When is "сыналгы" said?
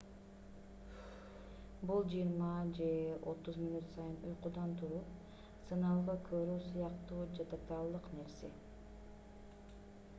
5.67-6.15